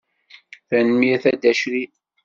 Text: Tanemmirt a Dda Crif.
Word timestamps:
Tanemmirt 0.67 1.25
a 1.29 1.31
Dda 1.35 1.53
Crif. 1.61 1.93